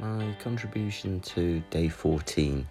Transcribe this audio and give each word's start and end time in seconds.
My 0.00 0.36
contribution 0.38 1.18
to 1.20 1.58
day 1.70 1.88
14 1.88 2.68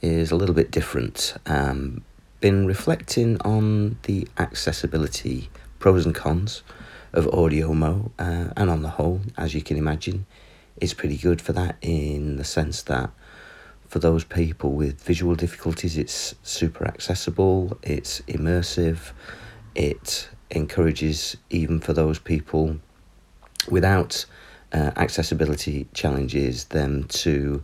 is 0.00 0.30
a 0.30 0.36
little 0.36 0.54
bit 0.54 0.70
different. 0.70 1.34
Um, 1.44 2.02
been 2.40 2.66
reflecting 2.66 3.38
on 3.42 3.98
the 4.04 4.26
accessibility 4.38 5.50
pros 5.78 6.06
and 6.06 6.14
cons 6.14 6.62
of 7.12 7.26
AudioMo, 7.26 8.10
uh, 8.18 8.54
and 8.56 8.70
on 8.70 8.80
the 8.80 8.88
whole, 8.88 9.20
as 9.36 9.54
you 9.54 9.60
can 9.60 9.76
imagine, 9.76 10.24
it's 10.78 10.94
pretty 10.94 11.18
good 11.18 11.42
for 11.42 11.52
that 11.52 11.76
in 11.82 12.36
the 12.36 12.44
sense 12.44 12.80
that 12.84 13.10
for 13.86 13.98
those 13.98 14.24
people 14.24 14.72
with 14.72 15.02
visual 15.02 15.34
difficulties, 15.34 15.98
it's 15.98 16.34
super 16.42 16.86
accessible, 16.86 17.76
it's 17.82 18.22
immersive, 18.22 19.12
it 19.74 20.30
encourages 20.50 21.36
even 21.50 21.80
for 21.80 21.92
those 21.92 22.18
people 22.18 22.78
without 23.68 24.24
uh, 24.72 24.92
accessibility 24.96 25.86
challenges 25.94 26.64
them 26.64 27.04
to 27.04 27.62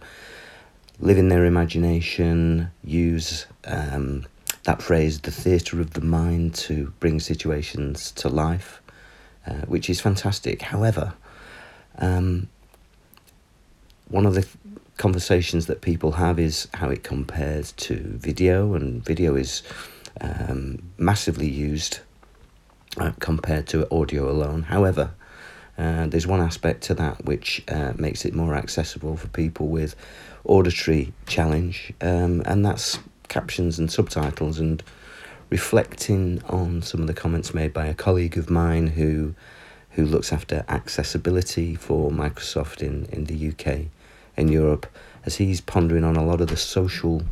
live 1.01 1.19
in 1.19 1.29
their 1.29 1.45
imagination, 1.45 2.71
use 2.83 3.47
um, 3.65 4.25
that 4.65 4.81
phrase, 4.81 5.21
the 5.21 5.31
theatre 5.31 5.81
of 5.81 5.93
the 5.93 6.01
mind, 6.01 6.55
to 6.55 6.93
bring 7.01 7.21
situations 7.21 8.13
to 8.13 8.29
life, 8.29 8.81
uh, 9.47 9.63
which 9.67 9.91
is 9.91 10.01
fantastic. 10.01 10.63
However, 10.63 11.15
um, 11.99 12.49
one 14.09 14.27
of 14.27 14.35
the 14.35 14.47
conversations 14.97 15.67
that 15.67 15.81
people 15.81 16.13
have 16.13 16.39
is 16.39 16.69
how 16.75 16.89
it 16.89 17.03
compares 17.03 17.73
to 17.73 17.97
video, 17.97 18.75
and 18.75 19.05
video 19.05 19.35
is 19.35 19.63
um, 20.21 20.83
massively 20.97 21.49
used 21.49 22.01
uh, 22.99 23.13
compared 23.19 23.67
to 23.67 23.93
audio 23.93 24.31
alone. 24.31 24.63
However, 24.63 25.11
uh, 25.77 26.07
there's 26.07 26.27
one 26.27 26.41
aspect 26.41 26.83
to 26.85 26.95
that 26.95 27.25
which 27.25 27.63
uh, 27.69 27.93
makes 27.97 28.25
it 28.25 28.35
more 28.35 28.55
accessible 28.55 29.17
for 29.17 29.29
people 29.29 29.69
with 29.69 29.97
auditory 30.45 31.13
challenge, 31.27 31.93
um, 32.01 32.43
and 32.47 32.65
that's 32.65 32.99
captions 33.29 33.79
and 33.79 33.91
subtitles. 33.91 34.59
And 34.59 34.83
reflecting 35.51 36.43
on 36.49 36.83
some 36.83 37.01
of 37.01 37.07
the 37.07 37.15
comments 37.15 37.55
made 37.55 37.73
by 37.73 37.87
a 37.87 37.95
colleague 37.95 38.37
of 38.37 38.51
mine 38.51 38.89
who 38.89 39.35
who 39.91 40.05
looks 40.05 40.33
after 40.33 40.65
accessibility 40.69 41.77
for 41.77 42.11
Microsoft 42.11 42.83
in, 42.83 43.07
in 43.13 43.27
the 43.27 43.49
UK 43.51 43.87
and 44.37 44.51
Europe, 44.51 44.87
as 45.25 45.37
he's 45.37 45.61
pondering 45.61 46.03
on 46.03 46.17
a 46.17 46.25
lot 46.25 46.41
of 46.41 46.49
the 46.49 46.57
social 46.57 47.23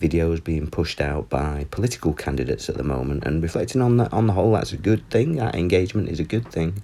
videos 0.00 0.42
being 0.42 0.66
pushed 0.66 1.00
out 1.00 1.28
by 1.28 1.66
political 1.70 2.14
candidates 2.14 2.70
at 2.70 2.76
the 2.76 2.82
moment 2.82 3.24
and 3.24 3.42
reflecting 3.42 3.80
on 3.80 3.96
that 3.96 4.12
on 4.12 4.26
the 4.26 4.32
whole 4.32 4.52
that's 4.52 4.72
a 4.72 4.76
good 4.76 5.08
thing 5.08 5.36
that 5.36 5.54
engagement 5.54 6.08
is 6.08 6.20
a 6.20 6.24
good 6.24 6.46
thing 6.48 6.82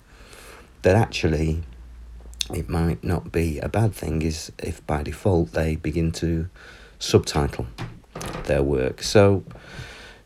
that 0.83 0.97
actually 0.97 1.63
it 2.53 2.69
might 2.69 3.03
not 3.03 3.33
be 3.33 3.59
a 3.61 3.69
bad 3.69 3.95
thing 3.95 4.23
is 4.23 4.53
if 4.59 4.85
by 4.87 5.03
default 5.03 5.53
they 5.53 5.77
begin 5.77 6.13
to 6.13 6.49
subtitle 6.99 7.67
their 8.45 8.63
work. 8.63 9.03
So 9.03 9.45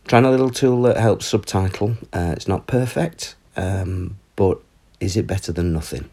trying 0.07 0.25
a 0.25 0.31
little 0.31 0.51
tool 0.51 0.83
that 0.83 0.97
helps 0.97 1.27
subtitle 1.27 1.97
uh, 2.13 2.33
it's 2.37 2.49
not 2.49 2.67
perfect 2.67 3.37
um, 3.57 4.19
but 4.35 4.61
is 5.01 5.17
it 5.17 5.27
better 5.27 5.53
than 5.53 5.73
nothing? 5.73 6.09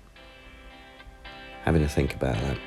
Having 1.63 1.81
to 1.83 1.89
think 1.89 2.13
about 2.13 2.35
that 2.35 2.57